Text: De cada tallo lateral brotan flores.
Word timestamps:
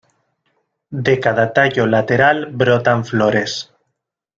De 1.07 1.19
cada 1.19 1.53
tallo 1.53 1.85
lateral 1.85 2.47
brotan 2.47 3.05
flores. 3.05 3.71